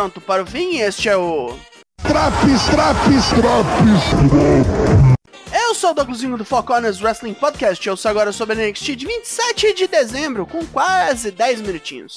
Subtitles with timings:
[0.00, 1.54] pronto para o fim este é o.
[2.02, 4.00] Traps, traps, traps.
[5.52, 7.86] Eu sou o Douglasinho do Four Corners Wrestling Podcast.
[7.86, 12.16] Eu sou agora sobre a NXT de 27 de dezembro, com quase 10 minutinhos.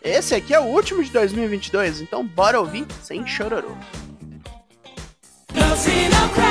[0.00, 3.74] Esse aqui é o último de 2022, então bora ouvir sem chororô.
[5.52, 6.46] No see no cry.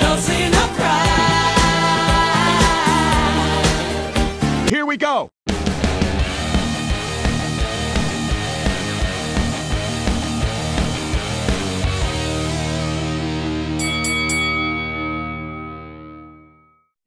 [0.00, 1.04] No see no cry.
[4.74, 5.35] Here we go.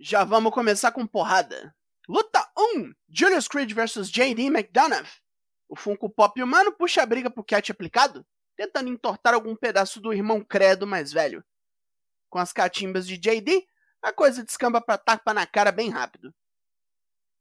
[0.09, 1.71] Já vamos começar com porrada.
[2.07, 5.07] Luta 1: Julius Creed vs JD McDonough.
[5.67, 8.25] O Funko Pop humano puxa a briga pro Cat aplicado,
[8.57, 11.45] tentando entortar algum pedaço do irmão credo mais velho.
[12.27, 13.67] Com as catimbas de JD,
[14.01, 16.33] a coisa descamba pra tapa na cara bem rápido.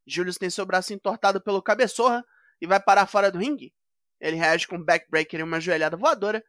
[0.07, 2.23] Julius tem seu braço entortado pelo cabeçorra
[2.61, 3.73] e vai parar fora do ringue.
[4.21, 6.45] Ele reage com um backbreaker e uma joelhada voadora,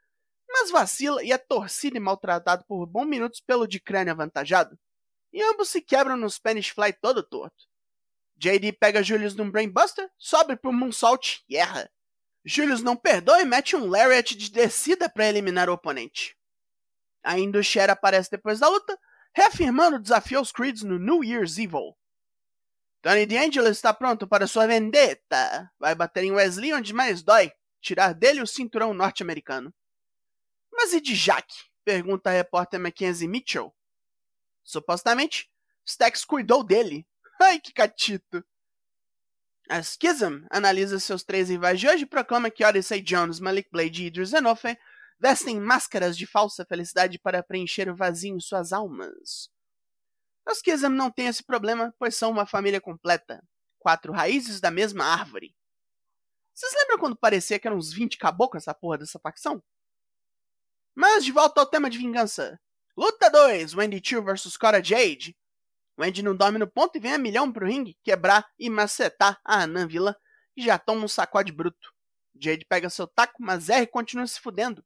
[0.50, 4.78] mas vacila e é torcido e maltratado por bons minutos pelo de crânio avantajado.
[5.32, 7.68] E ambos se quebram no Spanish Fly todo torto.
[8.38, 11.92] JD pega Julius num Brainbuster, sobe pro Moonsault e erra.
[12.44, 16.38] Julius não perdoa e mete um Lariat de descida para eliminar o oponente.
[17.22, 18.98] Ainda o Cher aparece depois da luta,
[19.34, 21.96] reafirmando o desafio aos Creeds no New Year's Evil.
[23.02, 25.72] Tony D'Angelo está pronto para sua vendetta.
[25.80, 29.74] Vai bater em Wesley onde mais dói, tirar dele o cinturão norte-americano.
[30.72, 31.48] Mas e de Jack?
[31.84, 33.74] Pergunta a repórter Mackenzie Mitchell.
[34.70, 35.50] Supostamente,
[35.84, 37.04] Stax cuidou dele.
[37.42, 38.46] Ai, que catito!
[39.68, 44.04] A Schism analisa seus três rivais de hoje e proclama que Odyssey Jones, Malik Blade
[44.04, 44.78] e Idris Enofe
[45.20, 49.50] vestem máscaras de falsa felicidade para preencher o vazio em suas almas.
[50.46, 53.44] A Schism não tem esse problema, pois são uma família completa.
[53.80, 55.56] Quatro raízes da mesma árvore.
[56.54, 59.64] Vocês lembram quando parecia que eram uns 20 caboclos essa porra dessa facção?
[60.94, 62.60] Mas de volta ao tema de vingança.
[63.00, 65.34] Luta 2, Wendy Chu vs Cora Jade.
[65.98, 69.62] Wendy não dorme no ponto e vem a milhão pro ringue quebrar e macetar a
[69.62, 70.18] Anã Villa,
[70.54, 71.94] que já toma um sacode bruto.
[72.38, 74.84] Jade pega seu taco, mas R continua se fudendo.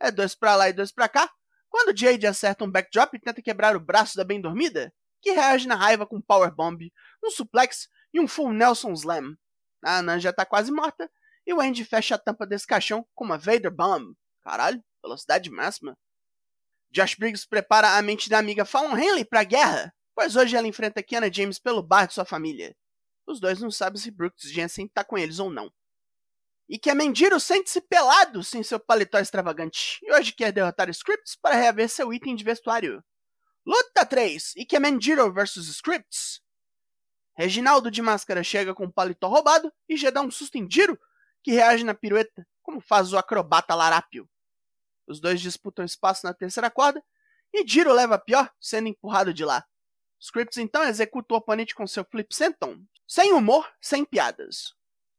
[0.00, 1.30] É dois pra lá e dois pra cá.
[1.68, 5.68] Quando Jade acerta um backdrop e tenta quebrar o braço da bem dormida, que reage
[5.68, 6.90] na raiva com um powerbomb,
[7.22, 9.36] um suplex e um full Nelson Slam.
[9.84, 11.10] A Anã já tá quase morta
[11.46, 14.14] e Wendy fecha a tampa desse caixão com uma Vader Bomb.
[14.42, 15.94] Caralho, velocidade máxima.
[16.90, 20.66] Josh Briggs prepara a mente da amiga Fallon Henley para a guerra, pois hoje ela
[20.66, 22.76] enfrenta Kiana James pelo bar de sua família.
[23.26, 25.72] Os dois não sabem se Brooks Jensen tá com eles ou não.
[26.68, 31.36] E que a Mendiro sente-se pelado sem seu paletó extravagante, e hoje quer derrotar Scripts
[31.36, 33.02] para reaver seu item de vestuário.
[33.64, 36.40] Luta 3, e que a Mendiro vs Scripts.
[37.36, 40.98] Reginaldo de máscara chega com o paletó roubado e já dá um susto em Diro,
[41.42, 44.28] que reage na pirueta, como faz o acrobata Larápio.
[45.10, 47.02] Os dois disputam espaço na terceira corda
[47.52, 49.66] e Diro leva a pior, sendo empurrado de lá.
[50.20, 54.72] Scripts então executa o oponente com seu flip senton, sem humor, sem piadas.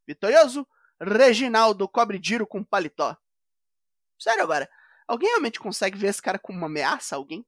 [0.08, 0.66] Vitorioso,
[0.98, 3.18] Reginaldo cobre Diro com paletó.
[4.18, 4.70] Sério agora,
[5.06, 7.46] alguém realmente consegue ver esse cara como uma ameaça a alguém?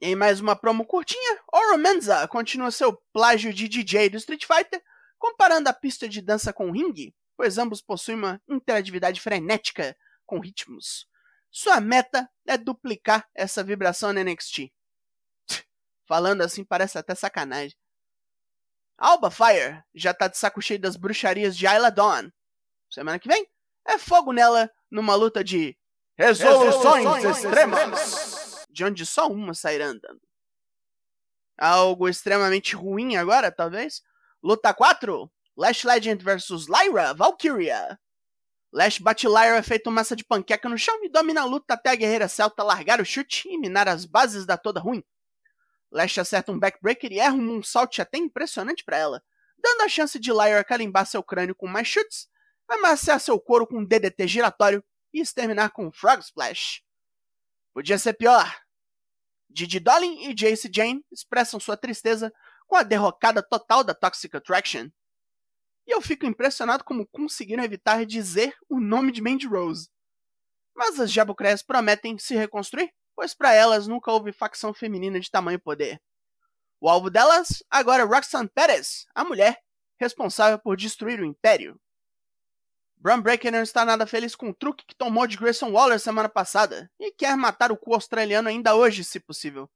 [0.00, 4.82] Em mais uma promo curtinha, Oro Menza continua seu plágio de DJ do Street Fighter,
[5.16, 9.96] comparando a pista de dança com o ringue, pois ambos possuem uma interatividade frenética
[10.26, 11.08] com ritmos.
[11.50, 14.72] Sua meta é duplicar essa vibração no NXT.
[16.06, 17.76] Falando assim parece até sacanagem.
[18.96, 22.30] Alba Fire já tá de saco cheio das bruxarias de Isla Dawn.
[22.90, 23.46] Semana que vem
[23.86, 25.76] é fogo nela numa luta de
[26.16, 30.20] resoluções, resoluções extremas, extremas, de onde só uma sairá andando.
[31.56, 34.02] Algo extremamente ruim agora, talvez.
[34.42, 37.98] Luta 4: Lash Legend vs Lyra Valkyria.
[38.72, 41.94] Lash bate Lyra feito massa de panqueca no chão e domina a luta até a
[41.96, 45.02] guerreira celta largar o chute e minar as bases da toda ruim.
[45.90, 49.22] Lash acerta um backbreaker e erra um moonsault até impressionante para ela,
[49.58, 52.28] dando a chance de Lyra carimbar seu crânio com mais chutes,
[52.68, 56.82] amaciar seu couro com um DDT giratório e exterminar com um Frog Splash.
[57.74, 58.56] Podia ser pior.
[59.48, 62.32] Didi Dolin e Jace Jane expressam sua tristeza
[62.68, 64.88] com a derrocada total da Toxic Attraction.
[65.90, 69.90] E eu fico impressionado como conseguiram evitar dizer o nome de Mandy Rose.
[70.72, 75.58] Mas as Jabucrés prometem se reconstruir, pois para elas nunca houve facção feminina de tamanho
[75.58, 76.00] poder.
[76.80, 79.60] O alvo delas agora é Roxanne Perez, a mulher
[79.98, 81.76] responsável por destruir o Império.
[82.96, 86.28] Bram Breaker não está nada feliz com o truque que tomou de Grayson Waller semana
[86.28, 89.68] passada e quer matar o cu australiano ainda hoje, se possível.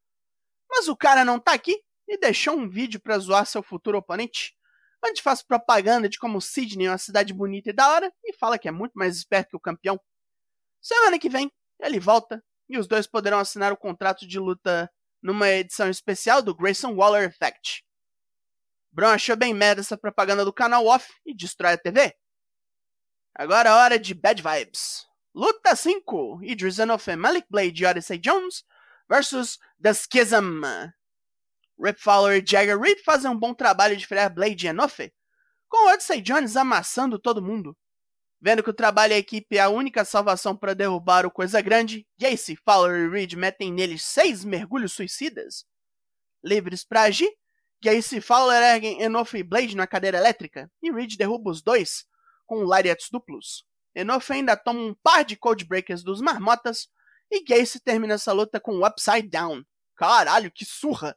[0.71, 4.55] Mas o cara não tá aqui e deixou um vídeo para zoar seu futuro oponente,
[5.05, 8.59] onde faz propaganda de como Sydney é uma cidade bonita e da hora e fala
[8.59, 10.01] que é muito mais esperto que o campeão.
[10.81, 14.91] Semana que vem, ele volta e os dois poderão assinar o contrato de luta
[15.23, 17.85] numa edição especial do Grayson Waller Effect.
[18.91, 22.15] Bron achou bem merda essa propaganda do canal off e destrói a TV.
[23.35, 25.07] Agora é hora de Bad Vibes.
[25.35, 28.65] Luta 5: Idris Enofe, Malik Blade e Odyssey Jones
[29.09, 30.63] versus The Schism.
[31.81, 35.13] Rip Fowler e Jagger Reed fazem um bom trabalho de frear Blade e Enofe,
[35.69, 37.77] com Odyssey Jones amassando todo mundo.
[38.41, 41.61] Vendo que o trabalho e a equipe é a única salvação para derrubar o Coisa
[41.61, 45.65] Grande, Gacy, Fowler e Reed metem neles seis mergulhos suicidas.
[46.45, 47.33] Livres para agir,
[47.83, 52.07] Gacy e Fowler erguem Enofe e Blade na cadeira elétrica, e Reed derruba os dois
[52.47, 53.65] com lariats duplos.
[53.95, 56.89] Enofe ainda toma um par de Codebreakers dos Marmotas,
[57.31, 59.65] e Gacy termina essa luta com o Upside Down.
[59.97, 61.17] Caralho, que surra!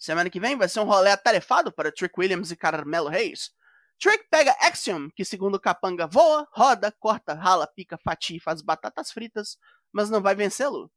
[0.00, 3.52] Semana que vem vai ser um rolê atarefado para Trick Williams e Carmelo Reis.
[3.98, 8.62] Trick pega Axiom, que segundo o Capanga voa, roda, corta, rala, pica, fatia e faz
[8.62, 9.58] batatas fritas,
[9.92, 10.90] mas não vai vencê-lo.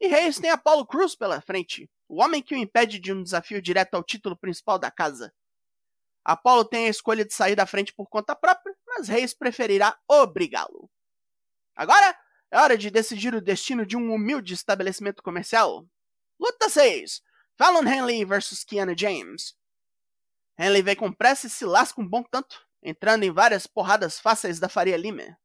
[0.00, 3.62] E Reis tem Apollo Cruz pela frente, o homem que o impede de um desafio
[3.62, 5.32] direto ao título principal da casa.
[6.24, 10.90] Apollo tem a escolha de sair da frente por conta própria, mas Reis preferirá obrigá-lo.
[11.76, 12.18] Agora
[12.50, 15.86] é hora de decidir o destino de um humilde estabelecimento comercial.
[16.36, 17.22] Luta 6:
[17.58, 19.52] Fallon Henley vs Kiana James.
[20.56, 24.60] Henley vem com pressa e se lasca um bom tanto, entrando em várias porradas fáceis
[24.60, 25.36] da Faria Lima.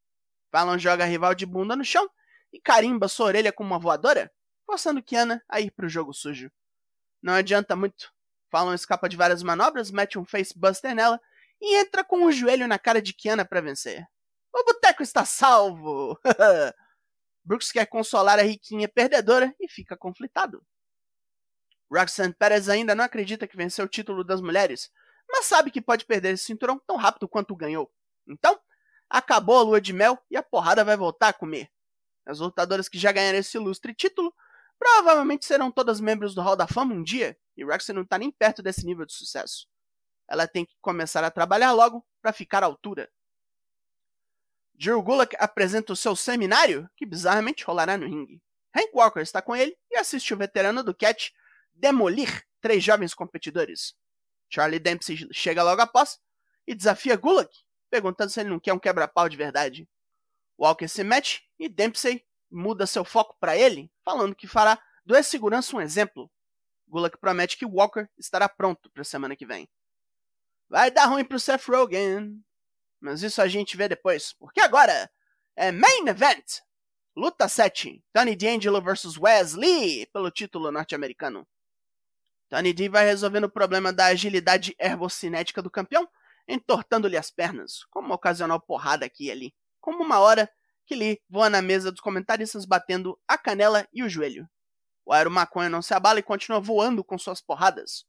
[0.48, 2.08] Fallon joga a rival de bunda no chão
[2.52, 4.30] e carimba sua orelha com uma voadora,
[4.64, 6.52] forçando Kiana a ir pro jogo sujo.
[7.20, 8.14] Não adianta muito.
[8.48, 11.20] Fallon escapa de várias manobras, mete um facebuster nela
[11.60, 14.06] e entra com o joelho na cara de Kiana para vencer.
[14.52, 16.16] O boteco está salvo!
[17.44, 20.64] Brooks quer consolar a riquinha perdedora e fica conflitado.
[21.90, 24.90] Roxanne Perez ainda não acredita que venceu o título das mulheres,
[25.28, 27.90] mas sabe que pode perder esse cinturão tão rápido quanto ganhou.
[28.26, 28.58] Então,
[29.08, 31.70] acabou a lua de mel e a porrada vai voltar a comer.
[32.26, 34.34] As lutadoras que já ganharam esse ilustre título
[34.78, 38.30] provavelmente serão todas membros do Hall da Fama um dia, e Roxanne não está nem
[38.30, 39.68] perto desse nível de sucesso.
[40.28, 43.10] Ela tem que começar a trabalhar logo para ficar à altura.
[44.74, 48.42] Drew Gulak apresenta o seu seminário, que bizarramente rolará no ringue.
[48.74, 51.30] Hank Walker está com ele e assiste o veterano do catch
[51.74, 53.94] demolir três jovens competidores.
[54.48, 56.20] Charlie Dempsey chega logo após
[56.66, 57.52] e desafia Gulak,
[57.90, 59.88] perguntando se ele não quer um quebra-pau de verdade.
[60.58, 65.76] Walker se mete e Dempsey muda seu foco para ele, falando que fará do ex-segurança
[65.76, 66.30] um exemplo.
[66.88, 69.68] Gulak promete que Walker estará pronto para a semana que vem.
[70.68, 72.42] Vai dar ruim pro Seth Rogen.
[73.00, 75.10] Mas isso a gente vê depois, porque agora
[75.56, 76.60] é Main Event!
[77.16, 81.46] Luta 7: Tony D'Angelo vs Wesley pelo título norte-americano.
[82.54, 86.08] Tony D vai resolvendo o problema da agilidade herbocinética do campeão,
[86.46, 90.48] entortando-lhe as pernas, com uma ocasional porrada aqui e ali, como uma hora
[90.86, 94.48] que Lee voa na mesa dos comentaristas batendo a canela e o joelho.
[95.04, 98.04] O Aero Maconha não se abala e continua voando com suas porradas.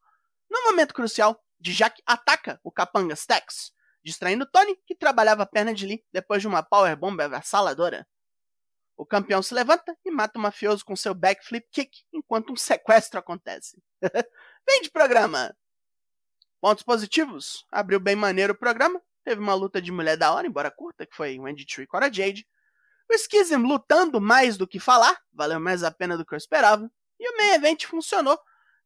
[0.47, 3.71] No momento crucial, Dijak ataca o capanga Stax,
[4.03, 8.07] distraindo Tony, que trabalhava a perna de Lee depois de uma powerbomb avassaladora.
[8.97, 13.19] O campeão se levanta e mata o mafioso com seu backflip kick enquanto um sequestro
[13.19, 13.81] acontece.
[14.67, 15.55] Vem de programa!
[16.61, 17.65] Pontos positivos.
[17.71, 19.01] Abriu bem maneiro o programa.
[19.23, 22.47] Teve uma luta de mulher da hora, embora curta, que foi Wendy Tree Cora Jade.
[23.11, 26.89] O Schism lutando mais do que falar, valeu mais a pena do que eu esperava.
[27.19, 28.39] E o main event funcionou.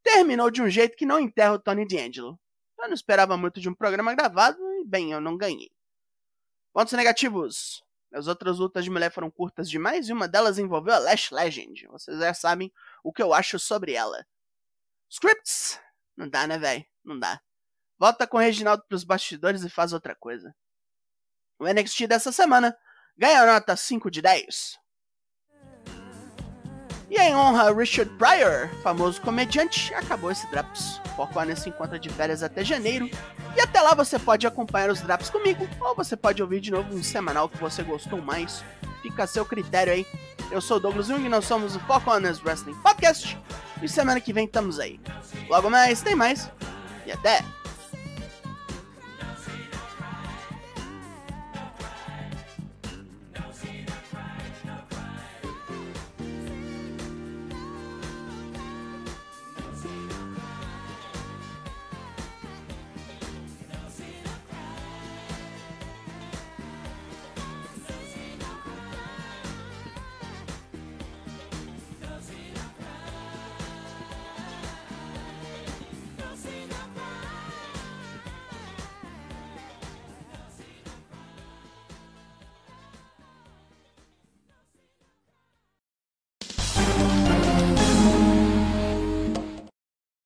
[0.03, 2.39] Terminou de um jeito que não enterra o Tony D'Angelo.
[2.79, 5.71] Eu não esperava muito de um programa gravado e, bem, eu não ganhei.
[6.73, 7.83] Pontos negativos.
[8.11, 11.87] As outras lutas de mulher foram curtas demais e uma delas envolveu a Lash Legend.
[11.87, 12.71] Vocês já sabem
[13.03, 14.25] o que eu acho sobre ela.
[15.09, 15.79] Scripts?
[16.17, 16.85] Não dá, né, velho?
[17.03, 17.39] Não dá.
[17.97, 20.55] Volta com o Reginaldo pros bastidores e faz outra coisa.
[21.59, 22.75] O NXT dessa semana
[23.17, 24.79] ganha nota 5 de 10.
[27.09, 31.01] E em honra a Richard Pryor, famoso comediante, acabou esse Drops.
[31.15, 33.09] Porcona se encontra de férias até janeiro,
[33.57, 36.93] e até lá você pode acompanhar os Drops comigo, ou você pode ouvir de novo
[36.95, 38.63] um semanal que você gostou mais.
[39.01, 40.05] Fica a seu critério aí.
[40.51, 43.37] Eu sou o Douglas Jung nós somos o Honest Wrestling Podcast,
[43.81, 44.99] e semana que vem estamos aí.
[45.49, 46.51] Logo mais, tem mais,
[47.05, 47.58] e até!